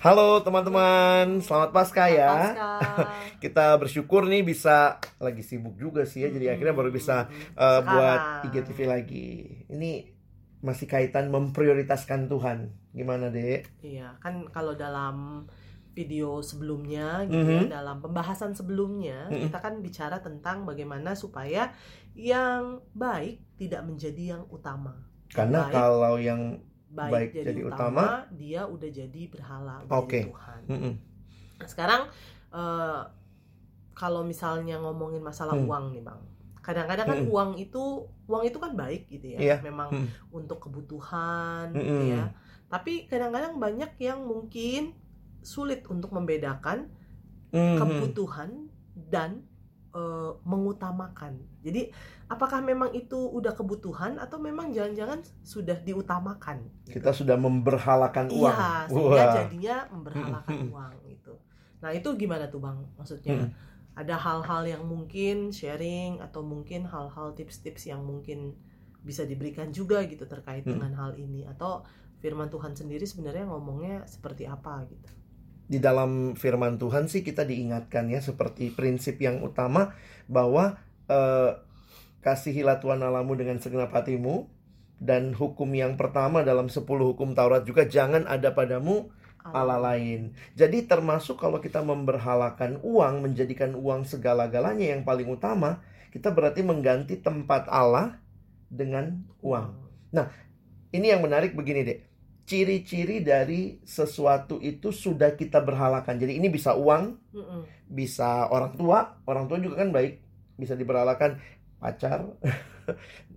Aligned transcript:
Halo 0.00 0.40
teman-teman, 0.40 1.44
selamat 1.44 1.76
Paskah 1.76 2.08
ya. 2.08 2.32
Pasca. 2.32 2.72
Kita 3.44 3.76
bersyukur 3.76 4.24
nih 4.24 4.40
bisa 4.40 4.96
lagi 5.20 5.44
sibuk 5.44 5.76
juga 5.76 6.08
sih 6.08 6.24
ya, 6.24 6.32
jadi 6.32 6.56
akhirnya 6.56 6.72
baru 6.72 6.88
bisa 6.88 7.28
uh, 7.52 7.80
buat. 7.84 8.48
IGTV 8.48 8.78
lagi. 8.88 9.28
Ini 9.68 10.08
masih 10.64 10.88
kaitan 10.88 11.28
memprioritaskan 11.28 12.32
Tuhan. 12.32 12.72
Gimana 12.96 13.28
dek? 13.28 13.68
Iya, 13.84 14.16
kan 14.24 14.48
kalau 14.48 14.72
dalam 14.72 15.44
video 15.92 16.40
sebelumnya 16.40 17.28
gitu 17.28 17.44
Mhm. 17.44 17.68
ya, 17.68 17.84
dalam 17.84 18.00
pembahasan 18.00 18.56
sebelumnya 18.56 19.28
Mhm. 19.28 19.52
kita 19.52 19.58
kan 19.60 19.84
bicara 19.84 20.24
tentang 20.24 20.64
bagaimana 20.64 21.12
supaya 21.12 21.76
yang 22.16 22.80
baik 22.96 23.36
tidak 23.60 23.84
menjadi 23.84 24.40
yang 24.40 24.42
utama. 24.48 24.96
Yang 25.28 25.36
Karena 25.36 25.60
baik, 25.68 25.74
kalau 25.76 26.16
yang 26.16 26.42
baik, 26.90 27.12
baik 27.12 27.30
jadi, 27.32 27.46
jadi 27.54 27.60
utama, 27.70 28.04
dia 28.34 28.62
udah 28.66 28.90
jadi 28.90 29.22
berhala, 29.30 29.74
udah 29.86 29.98
Oke. 30.02 30.20
jadi 30.20 30.26
Tuhan. 30.28 30.60
Mm-mm. 30.66 30.94
Nah, 31.62 31.68
sekarang 31.70 32.02
eh, 32.50 33.00
kalau 33.94 34.26
misalnya 34.26 34.80
ngomongin 34.80 35.22
masalah 35.22 35.54
Hmm. 35.54 35.68
uang 35.70 35.84
nih, 35.94 36.02
Bang. 36.02 36.20
Kadang-kadang 36.60 37.06
kan 37.06 37.18
Mm-mm. 37.22 37.32
uang 37.32 37.50
itu 37.56 37.82
uang 38.26 38.42
itu 38.44 38.58
kan 38.58 38.72
baik 38.74 39.06
gitu 39.06 39.26
ya. 39.34 39.38
Iya. 39.38 39.56
Memang 39.62 39.88
Mm. 39.94 40.08
untuk 40.34 40.58
kebutuhan 40.60 41.70
Mm-mm. 41.72 41.84
gitu 41.86 42.04
ya. 42.18 42.24
Tapi 42.66 43.06
kadang-kadang 43.06 43.58
banyak 43.58 43.94
yang 43.98 44.22
mungkin 44.22 44.94
sulit 45.40 45.86
untuk 45.88 46.10
membedakan 46.10 46.90
Mhm. 47.50 47.76
kebutuhan 47.78 48.50
dan 49.10 49.42
eh, 49.90 50.30
mengutamakan. 50.46 51.34
Jadi 51.60 51.90
apakah 52.26 52.62
memang 52.62 52.94
itu 52.94 53.18
udah 53.18 53.52
kebutuhan 53.52 54.22
atau 54.22 54.38
memang 54.38 54.70
jangan-jangan 54.70 55.18
sudah 55.42 55.74
diutamakan? 55.82 56.62
gitu? 56.86 57.02
Kita 57.02 57.10
sudah 57.10 57.34
memberhalakan 57.34 58.30
uang. 58.30 58.54
Iya, 58.54 58.86
sehingga 58.86 59.24
Wah. 59.26 59.34
jadinya 59.34 59.76
memberhalakan 59.90 60.58
uang 60.70 60.92
gitu. 61.10 61.34
Nah, 61.82 61.90
itu 61.90 62.08
gimana 62.14 62.46
tuh, 62.46 62.60
Bang? 62.62 62.86
Maksudnya 62.94 63.34
Mm. 63.34 63.50
ada 63.98 64.14
hal-hal 64.14 64.62
yang 64.68 64.82
mungkin 64.86 65.50
sharing 65.50 66.22
atau 66.22 66.46
mungkin 66.46 66.86
hal-hal 66.86 67.34
tips-tips 67.34 67.90
yang 67.90 68.04
mungkin 68.06 68.54
bisa 69.00 69.24
diberikan 69.24 69.72
juga 69.72 70.04
gitu 70.06 70.28
terkait 70.28 70.62
Mm. 70.62 70.70
dengan 70.76 70.92
hal 70.94 71.12
ini 71.16 71.48
atau 71.48 71.82
firman 72.20 72.52
Tuhan 72.52 72.76
sendiri 72.76 73.08
sebenarnya 73.08 73.48
ngomongnya 73.48 74.04
seperti 74.04 74.44
apa 74.44 74.84
gitu. 74.86 75.08
Di 75.70 75.78
dalam 75.78 76.34
firman 76.34 76.82
Tuhan 76.82 77.06
sih 77.06 77.22
kita 77.22 77.46
diingatkan 77.46 78.10
ya 78.10 78.18
seperti 78.18 78.74
prinsip 78.74 79.22
yang 79.22 79.38
utama 79.38 79.94
bahwa 80.26 80.82
eh, 81.06 81.54
kasihilah 82.26 82.82
Tuhan 82.82 82.98
Allahmu 82.98 83.38
dengan 83.38 83.62
segenap 83.62 83.94
hatimu 83.94 84.50
dan 84.98 85.30
hukum 85.30 85.70
yang 85.70 85.94
pertama 85.94 86.42
dalam 86.42 86.66
10 86.66 86.82
hukum 86.84 87.38
Taurat 87.38 87.62
juga 87.62 87.86
jangan 87.86 88.26
ada 88.26 88.50
padamu 88.50 89.14
Allah 89.40 89.80
lain. 89.80 90.36
Jadi 90.52 90.84
termasuk 90.84 91.40
kalau 91.40 91.64
kita 91.64 91.80
memberhalakan 91.80 92.76
uang, 92.84 93.24
menjadikan 93.24 93.72
uang 93.72 94.04
segala-galanya 94.04 94.92
yang 94.92 95.00
paling 95.00 95.24
utama, 95.32 95.80
kita 96.12 96.28
berarti 96.28 96.60
mengganti 96.60 97.16
tempat 97.16 97.64
Allah 97.72 98.20
dengan 98.68 99.24
uang. 99.40 99.72
Ini 100.92 101.16
yang 101.16 101.24
menarik 101.24 101.56
begini 101.56 101.80
deh. 101.86 102.09
Ciri-ciri 102.50 103.22
dari 103.22 103.78
sesuatu 103.86 104.58
itu 104.58 104.90
sudah 104.90 105.38
kita 105.38 105.62
berhalakan. 105.62 106.18
Jadi 106.18 106.42
ini 106.42 106.50
bisa 106.50 106.74
uang, 106.74 107.14
Mm-mm. 107.30 107.62
bisa 107.86 108.50
orang 108.50 108.74
tua, 108.74 109.22
orang 109.30 109.46
tua 109.46 109.62
juga 109.62 109.86
kan 109.86 109.94
baik, 109.94 110.18
bisa 110.58 110.74
diberhalakan 110.74 111.38
pacar. 111.78 112.26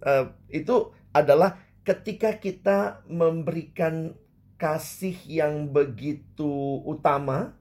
Eh, 0.03 0.25
itu 0.49 0.89
adalah 1.13 1.61
ketika 1.85 2.35
kita 2.41 3.05
memberikan 3.05 4.17
kasih 4.57 5.13
yang 5.29 5.69
begitu 5.69 6.81
utama. 6.83 7.53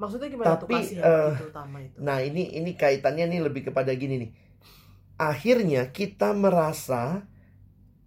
Maksudnya 0.00 0.32
gimana 0.32 0.56
tuh 0.56 0.66
Tapi, 0.66 0.74
kasih 0.80 0.96
yang 0.98 1.04
eh, 1.04 1.30
begitu 1.36 1.44
utama 1.52 1.76
itu? 1.84 1.98
Nah, 2.00 2.18
ini 2.24 2.42
ini 2.56 2.72
kaitannya 2.74 3.28
nih 3.28 3.40
lebih 3.44 3.68
kepada 3.68 3.92
gini 3.92 4.24
nih. 4.24 4.30
Akhirnya 5.20 5.92
kita 5.92 6.32
merasa 6.32 7.28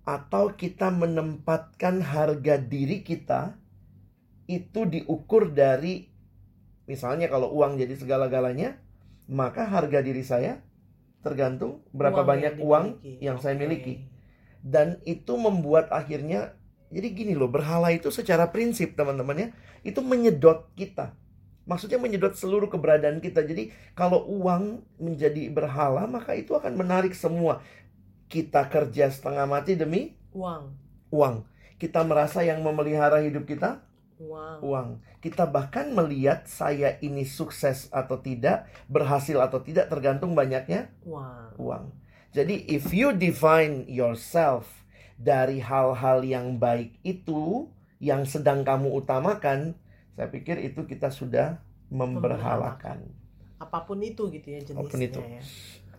atau 0.07 0.55
kita 0.55 0.87
menempatkan 0.87 1.99
harga 1.99 2.55
diri 2.55 3.03
kita 3.03 3.59
itu 4.47 4.87
diukur 4.87 5.51
dari 5.51 6.07
misalnya 6.87 7.27
kalau 7.27 7.51
uang 7.51 7.75
jadi 7.75 7.91
segala-galanya, 7.99 8.79
maka 9.27 9.67
harga 9.67 9.99
diri 9.99 10.23
saya 10.23 10.63
tergantung 11.19 11.83
berapa 11.91 12.23
Uang 12.23 12.29
banyak 12.31 12.53
yang 12.55 12.63
uang 12.63 12.85
yang 13.19 13.37
saya 13.43 13.59
miliki. 13.59 14.07
Dan 14.63 15.03
itu 15.03 15.35
membuat 15.35 15.91
akhirnya 15.91 16.55
jadi 16.87 17.11
gini 17.11 17.33
loh, 17.35 17.51
berhala 17.51 17.91
itu 17.91 18.07
secara 18.07 18.47
prinsip 18.47 18.95
teman-teman 18.95 19.35
ya, 19.35 19.47
itu 19.83 19.99
menyedot 19.99 20.71
kita. 20.79 21.11
Maksudnya 21.67 21.99
menyedot 21.99 22.31
seluruh 22.31 22.71
keberadaan 22.71 23.19
kita. 23.19 23.43
Jadi 23.43 23.75
kalau 23.91 24.23
uang 24.23 24.87
menjadi 24.95 25.51
berhala, 25.51 26.07
maka 26.07 26.31
itu 26.31 26.55
akan 26.55 26.79
menarik 26.79 27.11
semua. 27.11 27.59
Kita 28.27 28.67
kerja 28.67 29.07
setengah 29.07 29.47
mati 29.47 29.79
demi 29.79 30.15
Uang, 30.35 30.69
uang. 31.09 31.47
Kita 31.79 32.03
merasa 32.03 32.43
yang 32.43 32.61
memelihara 32.61 33.23
hidup 33.23 33.47
kita 33.47 33.81
uang. 34.19 34.57
uang. 34.61 34.89
Kita 35.17 35.49
bahkan 35.49 35.89
melihat 35.93 36.45
saya 36.45 36.99
ini 37.01 37.25
sukses 37.25 37.89
atau 37.89 38.21
tidak, 38.21 38.69
berhasil 38.85 39.37
atau 39.41 39.63
tidak 39.63 39.89
tergantung 39.89 40.35
banyaknya 40.35 40.93
Uang. 41.05 41.53
uang. 41.57 41.85
Jadi 42.35 42.67
if 42.69 42.93
you 42.93 43.15
define 43.15 43.87
yourself 43.89 44.67
dari 45.17 45.57
hal-hal 45.57 46.21
yang 46.21 46.61
baik 46.61 46.93
itu 47.01 47.65
yang 47.97 48.27
sedang 48.29 48.61
kamu 48.61 48.93
utamakan, 48.93 49.73
saya 50.13 50.29
pikir 50.29 50.61
itu 50.61 50.85
kita 50.85 51.09
sudah 51.09 51.57
memberhalakan. 51.89 53.09
Apa 53.57 53.89
pun 53.89 53.97
itu 54.05 54.29
gitu 54.29 54.47
ya 54.53 54.61
jenisnya 54.61 54.85
Apa 54.85 54.91
pun 54.93 55.01
itu. 55.01 55.17
ya. 55.23 55.41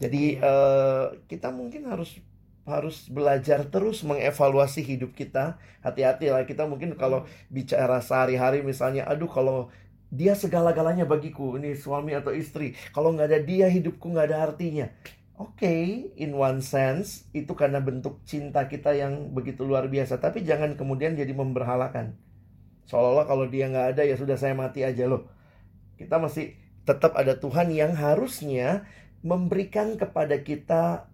Jadi 0.03 0.38
Iya. 0.38 0.42
eh, 0.42 1.04
kita 1.31 1.50
mungkin 1.50 1.91
harus 1.91 2.22
harus 2.69 3.09
belajar 3.09 3.64
terus 3.72 4.04
mengevaluasi 4.04 4.84
hidup 4.84 5.16
kita. 5.16 5.56
Hati-hati 5.81 6.28
lah 6.28 6.44
kita 6.44 6.69
mungkin 6.69 6.94
kalau 7.00 7.25
bicara 7.48 7.98
sehari-hari 8.04 8.60
misalnya, 8.60 9.09
aduh 9.09 9.31
kalau 9.31 9.72
dia 10.12 10.32
segala-galanya 10.36 11.04
bagiku, 11.09 11.56
ini 11.60 11.76
suami 11.76 12.12
atau 12.16 12.32
istri. 12.32 12.76
Kalau 12.92 13.12
nggak 13.16 13.28
ada 13.32 13.41
dia 13.44 13.66
hidupku 13.69 14.12
nggak 14.12 14.26
ada 14.32 14.38
artinya. 14.53 14.86
Oke, 15.38 16.10
in 16.19 16.34
one 16.34 16.60
sense 16.60 17.30
itu 17.30 17.53
karena 17.54 17.78
bentuk 17.78 18.20
cinta 18.26 18.66
kita 18.66 18.91
yang 18.98 19.30
begitu 19.36 19.62
luar 19.62 19.86
biasa. 19.86 20.19
Tapi 20.19 20.42
jangan 20.42 20.75
kemudian 20.75 21.15
jadi 21.15 21.30
memberhalakan. 21.30 22.19
Seolah-olah 22.91 23.26
kalau 23.28 23.47
dia 23.47 23.69
nggak 23.70 23.86
ada 23.97 24.03
ya 24.04 24.16
sudah 24.19 24.34
saya 24.41 24.54
mati 24.59 24.82
aja 24.82 25.06
loh. 25.06 25.28
Kita 26.00 26.19
masih 26.19 26.56
tetap 26.88 27.15
ada 27.15 27.36
Tuhan 27.38 27.69
yang 27.70 27.92
harusnya 27.94 28.88
memberikan 29.22 29.98
kepada 29.98 30.40
kita 30.42 31.10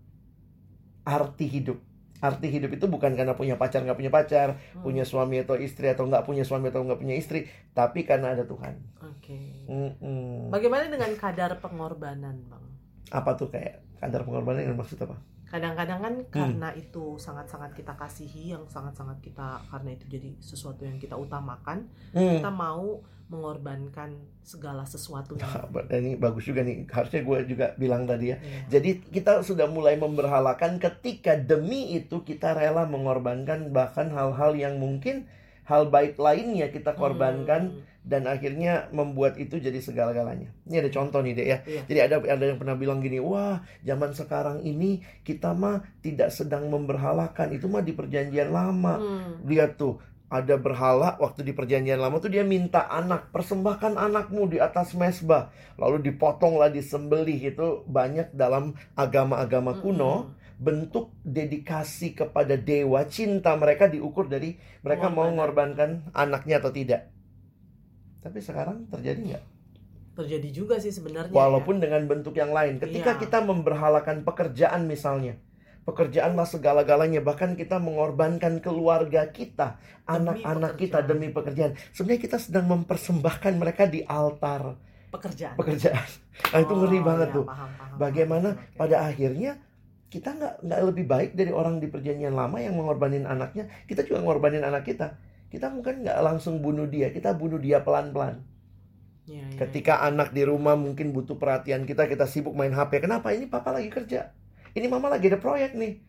arti 1.04 1.46
hidup. 1.48 1.78
Arti 2.24 2.48
hidup 2.48 2.72
itu 2.72 2.88
bukan 2.88 3.12
karena 3.12 3.36
punya 3.36 3.60
pacar 3.60 3.84
nggak 3.84 4.00
punya 4.00 4.08
pacar, 4.08 4.56
Hmm. 4.72 4.80
punya 4.80 5.04
suami 5.04 5.44
atau 5.44 5.60
istri 5.60 5.92
atau 5.92 6.08
nggak 6.08 6.24
punya 6.24 6.40
suami 6.40 6.72
atau 6.72 6.80
nggak 6.80 6.96
punya 6.96 7.16
istri, 7.20 7.44
tapi 7.76 8.08
karena 8.08 8.32
ada 8.32 8.48
Tuhan. 8.48 8.80
Oke. 9.04 9.68
Mm-mm. 9.68 10.48
Bagaimana 10.48 10.88
dengan 10.88 11.12
kadar 11.20 11.60
pengorbanan, 11.60 12.40
Bang? 12.48 12.64
Apa 13.12 13.36
tuh 13.36 13.52
kayak 13.52 13.84
kadar 14.00 14.24
pengorbanan 14.24 14.64
yang 14.64 14.76
maksud 14.76 14.96
apa? 15.04 15.20
Kadang-kadang 15.54 15.98
kan 16.02 16.14
Hmm. 16.18 16.30
karena 16.34 16.68
itu 16.74 17.14
sangat-sangat 17.14 17.78
kita 17.78 17.94
kasihi, 17.94 18.58
yang 18.58 18.66
sangat-sangat 18.66 19.22
kita 19.22 19.62
karena 19.70 19.94
itu 19.94 20.04
jadi 20.10 20.34
sesuatu 20.42 20.82
yang 20.82 20.98
kita 20.98 21.14
utamakan, 21.14 21.86
Hmm. 22.10 22.42
kita 22.42 22.50
mau 22.50 22.98
mengorbankan 23.30 24.18
segala 24.42 24.82
sesuatunya. 24.84 25.46
Dan 25.88 26.00
ini 26.04 26.16
bagus 26.18 26.44
juga 26.44 26.60
nih. 26.60 26.84
Harusnya 26.90 27.22
gue 27.22 27.38
juga 27.48 27.66
bilang 27.78 28.04
tadi 28.04 28.34
ya. 28.34 28.36
Iya. 28.36 28.60
Jadi 28.78 28.90
kita 29.08 29.40
sudah 29.40 29.64
mulai 29.64 29.94
memberhalakan 29.94 30.76
ketika 30.76 31.38
demi 31.38 31.94
itu 31.94 32.20
kita 32.20 32.52
rela 32.52 32.84
mengorbankan 32.84 33.70
bahkan 33.70 34.12
hal-hal 34.12 34.52
yang 34.52 34.76
mungkin 34.76 35.24
hal 35.64 35.88
baik 35.88 36.20
lainnya 36.20 36.68
kita 36.68 36.92
korbankan 36.92 37.72
Hmm. 37.72 37.93
Dan 38.04 38.28
akhirnya 38.28 38.92
membuat 38.92 39.40
itu 39.40 39.56
jadi 39.56 39.80
segala-galanya. 39.80 40.52
Ini 40.68 40.84
ada 40.84 40.90
contoh 40.92 41.24
nih 41.24 41.32
dek 41.32 41.48
ya. 41.48 41.58
Iya. 41.64 41.82
Jadi 41.88 42.00
ada 42.04 42.16
ada 42.20 42.44
yang 42.44 42.60
pernah 42.60 42.76
bilang 42.76 43.00
gini, 43.00 43.16
wah 43.16 43.64
zaman 43.80 44.12
sekarang 44.12 44.60
ini 44.60 45.00
kita 45.24 45.56
mah 45.56 45.80
tidak 46.04 46.28
sedang 46.28 46.68
memberhalakan 46.68 47.56
itu 47.56 47.64
mah 47.64 47.80
di 47.80 47.96
perjanjian 47.96 48.52
lama. 48.52 49.00
Hmm. 49.00 49.40
Lihat 49.48 49.80
tuh 49.80 49.96
ada 50.28 50.58
berhala 50.58 51.14
waktu 51.22 51.46
di 51.46 51.52
perjanjian 51.54 52.00
lama 52.00 52.18
tuh 52.18 52.32
dia 52.32 52.42
minta 52.42 52.90
anak 52.90 53.30
persembahkan 53.30 53.94
anakmu 53.94 54.50
di 54.50 54.58
atas 54.58 54.90
mesbah 54.98 55.54
lalu 55.78 56.10
dipotonglah 56.10 56.74
disembelih 56.74 57.38
itu 57.38 57.86
banyak 57.86 58.34
dalam 58.34 58.74
agama-agama 58.98 59.78
kuno 59.78 60.26
Mm-mm. 60.26 60.58
bentuk 60.58 61.14
dedikasi 61.22 62.18
kepada 62.18 62.58
dewa 62.58 63.06
cinta 63.06 63.54
mereka 63.54 63.86
diukur 63.86 64.26
dari 64.26 64.58
mereka 64.82 65.06
mau 65.06 65.30
Pengorbanan. 65.30 65.30
mengorbankan 65.30 65.90
anaknya 66.10 66.58
atau 66.58 66.72
tidak 66.74 67.13
tapi 68.24 68.40
sekarang 68.40 68.88
terjadi 68.88 69.20
nggak 69.20 69.44
Terjadi 70.14 70.48
juga 70.48 70.78
sih 70.78 70.88
sebenarnya. 70.88 71.28
ya. 71.28 71.36
walaupun 71.36 71.76
dengan 71.76 72.06
bentuk 72.06 72.32
yang 72.32 72.50
lain 72.50 72.78
ketika 72.78 73.14
Iya. 73.14 73.20
kita 73.20 73.38
memberhalakan 73.42 74.22
pekerjaan 74.22 74.86
misalnya 74.86 75.36
Pekerjaanlah 75.84 76.48
segala-galanya, 76.48 77.20
bahkan 77.20 77.52
kita 77.52 77.76
mengorbankan 77.76 78.56
keluarga 78.58 79.28
kita, 79.28 79.76
anak-anak 80.08 80.80
kita 80.80 81.04
pekerjaan. 81.04 81.08
demi 81.12 81.28
pekerjaan. 81.28 81.72
Sebenarnya 81.92 82.22
kita 82.24 82.38
sedang 82.40 82.72
mempersembahkan 82.72 83.52
mereka 83.52 83.84
di 83.84 84.00
altar 84.00 84.80
pekerjaan 85.12 85.52
pekerjaan. 85.54 86.08
Nah, 86.50 86.58
itu 86.58 86.72
ngeri 86.72 86.98
Oh, 86.98 87.04
banget 87.04 87.28
ya, 87.28 87.36
tuh. 87.36 87.44
paham, 87.44 87.68
paham, 87.70 87.96
Bagaimana 88.00 88.48
paham. 88.50 88.64
Oke. 88.64 88.78
pada 88.80 88.96
akhirnya 89.04 89.52
kita 90.08 90.28
nggak 90.32 90.54
nggak 90.64 90.80
lebih 90.88 91.04
baik 91.04 91.30
dari 91.36 91.52
orang 91.52 91.76
di 91.76 91.86
perjanjian 91.86 92.32
lama 92.32 92.56
yang 92.56 92.74
mengorbanin 92.74 93.28
anaknya, 93.28 93.68
kita 93.84 94.02
juga 94.02 94.24
ngorbanin 94.24 94.64
anak 94.64 94.88
kita. 94.88 95.20
Kita 95.54 95.70
mungkin 95.70 96.02
nggak 96.02 96.18
langsung 96.18 96.58
bunuh 96.58 96.90
dia, 96.90 97.14
kita 97.14 97.30
bunuh 97.30 97.62
dia 97.62 97.78
pelan-pelan. 97.78 98.42
Iya, 99.24 99.46
iya, 99.46 99.56
Ketika 99.56 100.02
anak 100.02 100.34
di 100.34 100.42
rumah 100.42 100.74
mungkin 100.74 101.14
butuh 101.14 101.38
perhatian 101.38 101.86
kita, 101.86 102.10
kita 102.10 102.26
sibuk 102.26 102.58
main 102.58 102.74
HP. 102.74 103.06
Kenapa? 103.06 103.30
Ini 103.30 103.46
papa 103.46 103.70
lagi 103.70 103.86
kerja. 103.88 104.34
Ini 104.74 104.90
mama 104.90 105.06
lagi 105.06 105.30
ada 105.30 105.38
proyek 105.38 105.78
nih. 105.78 106.02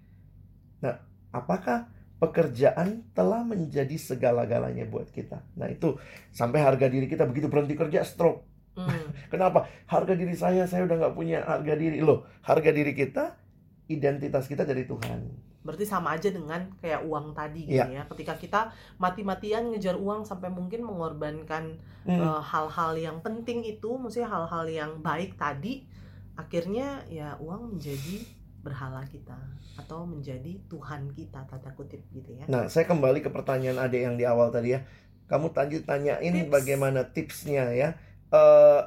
Nah, 0.82 0.98
apakah 1.30 1.94
pekerjaan 2.18 3.06
telah 3.14 3.46
menjadi 3.46 3.94
segala-galanya 3.96 4.90
buat 4.90 5.14
kita? 5.14 5.46
Nah, 5.56 5.70
itu 5.70 5.96
sampai 6.34 6.66
harga 6.66 6.90
diri 6.90 7.06
kita 7.06 7.30
begitu 7.30 7.46
berhenti 7.48 7.78
kerja 7.78 8.02
stroke. 8.02 8.44
Hmm. 8.76 9.14
Kenapa? 9.32 9.70
Harga 9.88 10.18
diri 10.18 10.34
saya, 10.34 10.66
saya 10.66 10.84
udah 10.90 11.06
nggak 11.06 11.16
punya 11.16 11.46
harga 11.46 11.74
diri. 11.78 12.02
Loh, 12.02 12.28
harga 12.44 12.74
diri 12.74 12.92
kita, 12.98 13.38
identitas 13.88 14.50
kita 14.50 14.66
dari 14.68 14.84
Tuhan. 14.84 15.55
Berarti 15.66 15.82
sama 15.84 16.14
aja 16.14 16.30
dengan 16.30 16.70
kayak 16.78 17.02
uang 17.02 17.34
tadi 17.34 17.66
gitu 17.66 17.82
Iya. 17.82 17.90
ya. 17.92 18.04
Ketika 18.06 18.38
kita 18.38 18.70
mati-matian 18.96 19.74
ngejar 19.74 19.98
uang 19.98 20.22
sampai 20.22 20.48
mungkin 20.48 20.86
mengorbankan 20.86 21.76
Hmm. 22.06 22.22
eh, 22.22 22.42
hal-hal 22.46 22.94
yang 22.94 23.18
penting 23.20 23.66
itu, 23.66 23.98
maksudnya 23.98 24.30
hal-hal 24.30 24.70
yang 24.70 25.02
baik 25.02 25.34
tadi, 25.36 25.90
akhirnya 26.34 27.02
ya 27.08 27.34
uang 27.38 27.74
menjadi 27.74 28.22
berhala 28.62 29.02
kita 29.06 29.34
atau 29.76 30.06
menjadi 30.06 30.58
Tuhan 30.66 31.10
kita 31.12 31.46
tanda 31.46 31.70
kutip 31.74 32.02
gitu 32.10 32.34
ya. 32.34 32.46
Nah, 32.46 32.66
saya 32.66 32.86
kembali 32.86 33.22
ke 33.22 33.30
pertanyaan 33.30 33.78
adek 33.80 34.02
yang 34.02 34.16
di 34.16 34.26
awal 34.26 34.50
tadi 34.50 34.74
ya. 34.74 34.86
Kamu 35.26 35.50
tadi 35.50 35.82
tanyain 35.82 36.22
Tips. 36.22 36.50
bagaimana 36.50 37.10
tipsnya 37.10 37.74
ya. 37.74 37.98
Eh, 38.30 38.82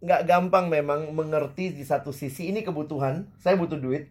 nggak 0.00 0.22
gampang 0.26 0.66
memang 0.66 1.12
mengerti 1.12 1.72
di 1.72 1.84
satu 1.84 2.10
sisi 2.10 2.48
ini 2.48 2.60
kebutuhan. 2.60 3.30
Saya 3.38 3.54
butuh 3.54 3.76
duit, 3.76 4.08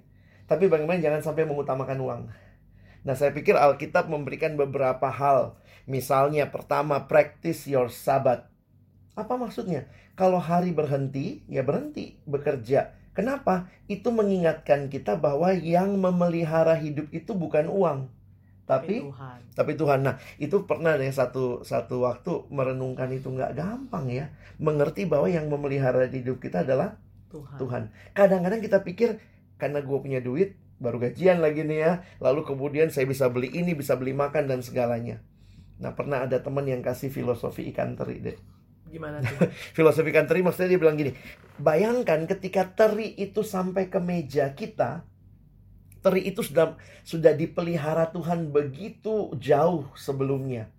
tapi 0.52 0.68
bagaimana 0.68 1.00
jangan 1.00 1.24
sampai 1.24 1.48
mengutamakan 1.48 1.96
uang. 2.04 2.22
Nah, 3.08 3.16
saya 3.16 3.32
pikir 3.32 3.56
Alkitab 3.56 4.12
memberikan 4.12 4.60
beberapa 4.60 5.08
hal. 5.08 5.56
Misalnya, 5.88 6.52
pertama, 6.52 7.08
practice 7.08 7.72
your 7.72 7.88
Sabbath. 7.88 8.52
Apa 9.16 9.40
maksudnya? 9.40 9.88
Kalau 10.20 10.44
hari 10.44 10.76
berhenti, 10.76 11.48
ya 11.48 11.64
berhenti 11.64 12.20
bekerja. 12.28 12.92
Kenapa? 13.16 13.72
Itu 13.88 14.12
mengingatkan 14.12 14.92
kita 14.92 15.16
bahwa 15.16 15.56
yang 15.56 15.96
memelihara 15.96 16.76
hidup 16.76 17.08
itu 17.16 17.32
bukan 17.32 17.72
uang, 17.72 18.12
tapi 18.64 19.04
Tuhan. 19.04 19.40
tapi 19.52 19.72
Tuhan. 19.76 20.00
Nah, 20.04 20.16
itu 20.40 20.64
pernah 20.64 20.96
deh 20.96 21.12
satu 21.12 21.60
satu 21.68 22.08
waktu 22.08 22.48
merenungkan 22.48 23.12
itu 23.12 23.28
nggak 23.28 23.56
gampang 23.56 24.08
ya, 24.08 24.32
mengerti 24.64 25.04
bahwa 25.04 25.28
yang 25.28 25.52
memelihara 25.52 26.08
hidup 26.08 26.40
kita 26.40 26.64
adalah 26.64 26.96
Tuhan. 27.28 27.58
Tuhan. 27.60 27.84
Kadang-kadang 28.16 28.64
kita 28.64 28.80
pikir 28.80 29.20
karena 29.62 29.86
gue 29.86 29.98
punya 30.02 30.18
duit, 30.18 30.58
baru 30.82 30.98
gajian 30.98 31.38
lagi 31.38 31.62
nih 31.62 31.80
ya, 31.86 31.92
lalu 32.18 32.42
kemudian 32.42 32.90
saya 32.90 33.06
bisa 33.06 33.30
beli 33.30 33.54
ini, 33.54 33.78
bisa 33.78 33.94
beli 33.94 34.18
makan 34.18 34.50
dan 34.50 34.66
segalanya. 34.66 35.22
Nah, 35.78 35.94
pernah 35.94 36.26
ada 36.26 36.42
teman 36.42 36.66
yang 36.66 36.82
kasih 36.82 37.14
filosofi 37.14 37.70
ikan 37.70 37.94
teri 37.94 38.18
deh. 38.22 38.38
Gimana 38.90 39.22
tuh? 39.22 39.50
Filosofi 39.78 40.14
ikan 40.14 40.30
teri 40.30 40.46
maksudnya 40.46 40.76
dia 40.76 40.82
bilang 40.82 40.98
gini, 40.98 41.14
bayangkan 41.58 42.26
ketika 42.30 42.70
teri 42.74 43.18
itu 43.18 43.42
sampai 43.42 43.90
ke 43.90 43.98
meja 43.98 44.54
kita, 44.54 45.06
teri 46.06 46.22
itu 46.30 46.46
sudah 46.46 46.78
sudah 47.02 47.34
dipelihara 47.34 48.14
Tuhan 48.14 48.54
begitu 48.54 49.34
jauh 49.42 49.90
sebelumnya. 49.98 50.70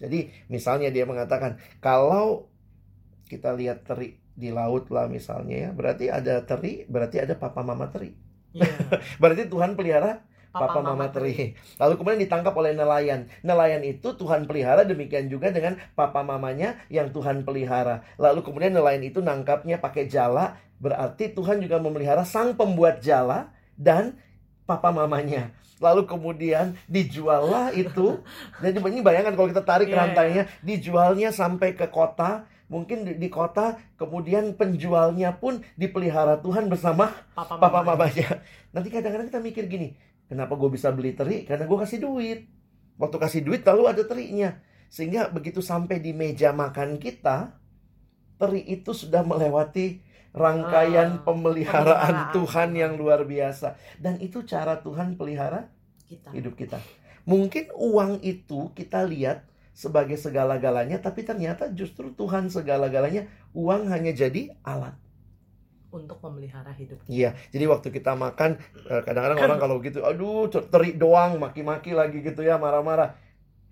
Jadi 0.00 0.32
misalnya 0.52 0.88
dia 0.92 1.04
mengatakan 1.04 1.60
kalau 1.80 2.48
kita 3.28 3.56
lihat 3.56 3.88
teri 3.88 4.19
di 4.40 4.48
laut 4.48 4.88
lah 4.88 5.04
misalnya 5.06 5.68
ya, 5.68 5.70
berarti 5.76 6.08
ada 6.08 6.40
teri, 6.48 6.88
berarti 6.88 7.20
ada 7.20 7.36
papa 7.36 7.60
mama 7.60 7.92
teri. 7.92 8.16
Iya. 8.50 8.66
Berarti 9.22 9.46
Tuhan 9.46 9.78
pelihara 9.78 10.26
papa, 10.50 10.82
mama 10.82 11.06
teri. 11.14 11.54
Lalu 11.78 11.94
kemudian 11.94 12.20
ditangkap 12.26 12.54
oleh 12.58 12.74
nelayan. 12.74 13.30
Nelayan 13.46 13.82
itu 13.86 14.14
Tuhan 14.18 14.50
pelihara 14.50 14.82
demikian 14.82 15.30
juga 15.30 15.54
dengan 15.54 15.78
papa 15.94 16.26
mamanya 16.26 16.74
yang 16.90 17.14
Tuhan 17.14 17.46
pelihara. 17.46 18.02
Lalu 18.18 18.42
kemudian 18.42 18.74
nelayan 18.74 19.06
itu 19.06 19.22
nangkapnya 19.22 19.78
pakai 19.78 20.10
jala, 20.10 20.58
berarti 20.82 21.30
Tuhan 21.30 21.62
juga 21.62 21.78
memelihara 21.78 22.26
sang 22.26 22.58
pembuat 22.58 22.98
jala 22.98 23.54
dan 23.78 24.18
papa 24.66 24.90
mamanya. 24.90 25.54
Lalu 25.80 26.04
kemudian 26.04 26.76
dijuallah 26.90 27.72
itu. 27.72 28.20
Jadi 28.62 28.76
ini 28.76 29.00
bayangkan 29.00 29.32
kalau 29.38 29.48
kita 29.48 29.64
tarik 29.64 29.88
Iya, 29.88 29.94
iya. 29.96 30.00
rantainya, 30.04 30.42
dijualnya 30.60 31.30
sampai 31.32 31.72
ke 31.78 31.88
kota. 31.88 32.44
Mungkin 32.70 33.02
di, 33.02 33.12
di 33.18 33.26
kota, 33.26 33.74
kemudian 33.98 34.54
penjualnya 34.54 35.34
pun 35.36 35.58
dipelihara 35.74 36.38
Tuhan 36.38 36.70
bersama 36.70 37.10
Papa, 37.34 37.58
papa 37.58 37.82
mama. 37.82 37.98
mamanya. 37.98 38.40
Nanti 38.70 38.88
kadang-kadang 38.88 39.26
kita 39.26 39.42
mikir 39.42 39.66
gini, 39.66 39.98
kenapa 40.24 40.54
gue 40.54 40.70
bisa 40.70 40.94
beli 40.94 41.12
teri? 41.12 41.42
Karena 41.42 41.66
gue 41.66 41.74
kasih 41.76 41.98
duit. 41.98 42.46
Waktu 42.94 43.16
kasih 43.18 43.42
duit 43.42 43.66
lalu 43.66 43.90
ada 43.90 44.06
terinya. 44.06 44.54
Sehingga 44.86 45.26
begitu 45.28 45.58
sampai 45.58 45.98
di 45.98 46.14
meja 46.14 46.54
makan 46.54 47.02
kita, 47.02 47.58
teri 48.38 48.62
itu 48.62 48.94
sudah 48.94 49.26
melewati 49.26 49.98
rangkaian 50.30 51.18
Ah, 51.18 51.22
pemeliharaan 51.26 51.26
pemeliharaan 51.26 52.16
Tuhan 52.30 52.70
Tuhan. 52.70 52.70
yang 52.78 52.92
luar 52.94 53.26
biasa. 53.26 53.74
Dan 53.98 54.22
itu 54.22 54.46
cara 54.46 54.78
Tuhan 54.78 55.18
pelihara 55.18 55.66
Kita. 56.06 56.30
hidup 56.30 56.54
kita. 56.54 56.78
Mungkin 57.26 57.74
uang 57.74 58.22
itu 58.22 58.70
kita 58.72 59.02
lihat 59.02 59.49
sebagai 59.80 60.20
segala-galanya, 60.20 61.00
tapi 61.00 61.24
ternyata 61.24 61.72
justru 61.72 62.12
Tuhan 62.12 62.52
segala-galanya, 62.52 63.24
uang 63.56 63.88
hanya 63.88 64.12
jadi 64.12 64.52
alat. 64.60 64.92
Untuk 65.88 66.20
memelihara 66.20 66.70
hidup 66.76 67.00
kita. 67.02 67.08
Iya, 67.08 67.30
jadi 67.48 67.64
waktu 67.64 67.88
kita 67.88 68.12
makan 68.12 68.60
eh, 68.60 69.00
kadang-kadang 69.00 69.40
orang 69.48 69.56
kalau 69.56 69.80
gitu, 69.80 70.04
aduh 70.04 70.52
teri 70.52 70.92
doang, 71.00 71.40
maki-maki 71.40 71.96
lagi 71.96 72.20
gitu 72.20 72.44
ya, 72.44 72.60
marah-marah. 72.60 73.16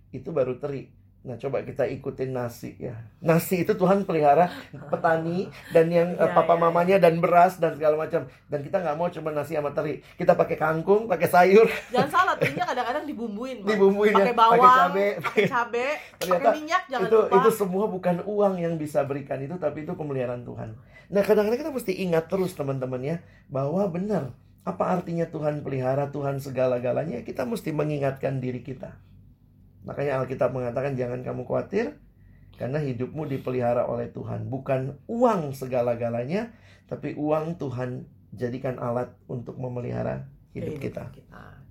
Itu 0.08 0.32
baru 0.32 0.56
teri. 0.56 0.88
Nah, 1.28 1.36
coba 1.36 1.60
kita 1.60 1.84
ikutin 1.84 2.32
nasi 2.32 2.72
ya. 2.80 2.96
Nasi 3.20 3.60
itu 3.60 3.76
Tuhan 3.76 4.08
pelihara 4.08 4.48
petani 4.88 5.52
dan 5.76 5.92
yang 5.92 6.16
Iya, 6.16 6.32
papa 6.32 6.56
iya, 6.56 6.62
mamanya 6.64 6.96
dan 6.96 7.20
beras 7.20 7.60
dan 7.60 7.76
segala 7.76 8.00
macam. 8.00 8.24
Dan 8.48 8.64
kita 8.64 8.80
nggak 8.80 8.96
mau 8.96 9.12
cuma 9.12 9.28
nasi 9.36 9.52
sama 9.52 9.76
teri. 9.76 10.00
Kita 10.16 10.32
pakai 10.32 10.56
kangkung, 10.56 11.04
pakai 11.04 11.28
sayur, 11.28 11.68
Jangan 11.92 12.08
salah, 12.08 12.34
terinya 12.40 12.64
kadang-kadang 12.64 13.04
dibumbuin. 13.04 13.60
Dibumbuin 13.60 14.16
Pakai 14.16 14.32
ya, 14.32 14.40
bawang, 14.40 14.56
pakai 14.56 14.72
cabe. 14.72 15.06
pakai 15.20 15.44
cabe, 15.44 15.86
pakai 16.32 16.48
minyak 16.56 16.82
jangan 16.88 17.08
itu 17.12 17.18
lupa. 17.20 17.36
itu 17.36 17.50
semua 17.52 17.84
bukan 17.92 18.16
uang 18.24 18.54
yang 18.56 18.74
bisa 18.80 19.04
berikan 19.04 19.36
itu 19.44 19.60
tapi 19.60 19.84
itu 19.84 19.92
pemeliharaan 19.92 20.48
Tuhan. 20.48 20.80
Nah 21.12 21.22
kadang-kadang 21.28 21.60
kita 21.60 21.72
mesti 21.76 21.92
ingat 21.92 22.32
terus 22.32 22.56
teman-teman 22.56 23.04
ya 23.04 23.16
bahwa 23.52 23.84
benar 23.92 24.32
apa 24.64 24.84
artinya 24.96 25.28
Tuhan 25.28 25.60
pelihara 25.60 26.08
Tuhan 26.08 26.40
segala-galanya 26.40 27.20
kita 27.20 27.44
mesti 27.44 27.68
mengingatkan 27.76 28.40
diri 28.40 28.64
kita. 28.64 28.96
Makanya 29.88 30.20
Alkitab 30.20 30.52
mengatakan 30.52 30.92
jangan 30.94 31.24
kamu 31.24 31.48
khawatir 31.48 31.96
karena 32.60 32.76
hidupmu 32.76 33.24
dipelihara 33.24 33.88
oleh 33.88 34.12
Tuhan 34.12 34.52
bukan 34.52 35.00
uang 35.08 35.56
segala-galanya 35.56 36.52
tapi 36.84 37.16
uang 37.16 37.56
Tuhan 37.56 38.04
jadikan 38.36 38.76
alat 38.76 39.14
untuk 39.30 39.56
memelihara 39.56 40.28
hidup 40.52 40.76
kita. 40.76 41.08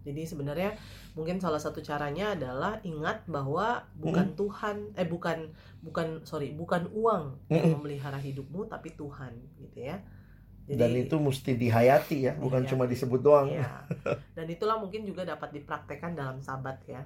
Jadi 0.08 0.24
sebenarnya 0.24 0.72
mungkin 1.20 1.36
salah 1.44 1.60
satu 1.60 1.84
caranya 1.84 2.32
adalah 2.32 2.80
ingat 2.88 3.28
bahwa 3.28 3.84
bukan 4.00 4.40
Tuhan, 4.40 4.96
eh 4.96 5.04
bukan 5.04 5.52
bukan 5.84 6.24
sorry 6.24 6.56
bukan 6.56 6.88
uang 6.96 7.52
yang 7.52 7.76
memelihara 7.76 8.16
hidupmu 8.16 8.72
tapi 8.72 8.96
Tuhan 8.96 9.36
gitu 9.60 9.84
ya. 9.84 10.00
Jadi, 10.68 10.80
Dan 10.80 10.92
itu 10.96 11.16
mesti 11.20 11.56
dihayati 11.56 12.28
ya, 12.28 12.34
bukan 12.40 12.64
Dihayati. 12.64 12.72
cuma 12.76 12.84
disebut 12.88 13.20
doang. 13.24 13.48
Iya. 13.52 13.88
Dan 14.36 14.48
itulah 14.52 14.76
mungkin 14.80 15.08
juga 15.08 15.24
dapat 15.24 15.56
dipraktekkan 15.56 16.16
dalam 16.16 16.40
sabat 16.44 16.80
ya. 16.88 17.04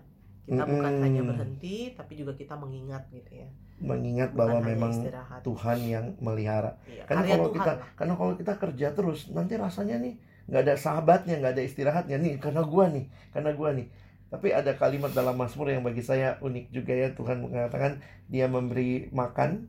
Kita 0.49 0.63
bukan 0.67 0.93
Mm-mm. 0.93 1.03
hanya 1.05 1.21
berhenti 1.23 1.93
tapi 1.97 2.13
juga 2.19 2.33
kita 2.35 2.53
mengingat 2.63 3.03
gitu 3.13 3.31
ya. 3.31 3.49
Mengingat 3.81 4.29
Bukan 4.33 4.37
bahwa 4.37 4.59
memang 4.61 4.93
istirahat. 4.93 5.41
Tuhan 5.41 5.79
yang 5.81 6.05
melihara. 6.21 6.77
Iya, 6.85 7.03
Karena 7.09 7.23
kalau 7.25 7.49
Tuhan 7.49 7.57
kita 7.57 7.71
lah. 7.81 7.87
karena 7.97 8.13
kalau 8.13 8.33
kita 8.37 8.53
kerja 8.61 8.87
terus 8.93 9.19
nanti 9.33 9.53
rasanya 9.57 9.97
nih 9.97 10.13
nggak 10.45 10.61
ada 10.69 10.75
sahabatnya, 10.77 11.33
nggak 11.41 11.53
ada 11.57 11.63
istirahatnya 11.65 12.17
nih 12.21 12.33
karena 12.37 12.61
gua 12.61 12.85
nih, 12.93 13.05
karena 13.33 13.51
gua 13.57 13.69
nih. 13.73 13.87
Tapi 14.29 14.47
ada 14.53 14.71
kalimat 14.77 15.11
dalam 15.11 15.33
Mazmur 15.35 15.67
yang 15.73 15.81
bagi 15.81 16.05
saya 16.05 16.37
unik 16.45 16.65
juga 16.71 16.93
ya 16.93 17.07
Tuhan 17.17 17.37
mengatakan 17.41 17.99
dia 18.29 18.45
memberi 18.45 19.09
makan 19.11 19.67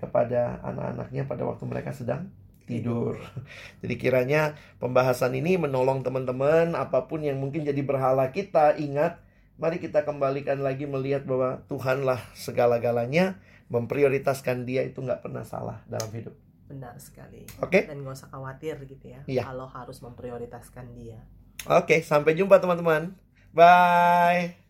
kepada 0.00 0.60
anak-anaknya 0.60 1.24
pada 1.24 1.42
waktu 1.48 1.64
mereka 1.64 1.90
sedang 1.96 2.28
tidur. 2.68 3.16
Jadi 3.80 3.94
kiranya 3.96 4.56
pembahasan 4.76 5.32
ini 5.40 5.56
menolong 5.56 6.04
teman-teman 6.04 6.76
apa 6.76 7.08
pun 7.08 7.24
yang 7.24 7.40
mungkin 7.40 7.64
jadi 7.64 7.80
berhala 7.84 8.28
kita 8.32 8.76
ingat 8.76 9.20
mari 9.56 9.78
kita 9.78 10.02
kembalikan 10.02 10.60
lagi 10.60 10.84
melihat 10.84 11.22
bahwa 11.24 11.62
Tuhanlah 11.70 12.20
segala-galanya 12.34 13.38
memprioritaskan 13.70 14.66
dia 14.68 14.82
itu 14.84 15.00
nggak 15.00 15.22
pernah 15.24 15.42
salah 15.46 15.80
dalam 15.86 16.10
hidup. 16.12 16.34
Benar 16.68 16.96
sekali. 16.96 17.44
Oke? 17.60 17.84
Dan 17.84 18.02
gak 18.02 18.16
usah 18.24 18.30
khawatir 18.32 18.80
gitu 18.88 19.12
ya 19.12 19.20
Iya. 19.28 19.42
kalau 19.44 19.68
harus 19.68 20.00
memprioritaskan 20.00 20.96
dia. 20.96 21.20
Oke, 21.68 22.00
sampai 22.00 22.36
jumpa 22.36 22.60
teman-teman. 22.60 23.14
Bye. 23.54 24.63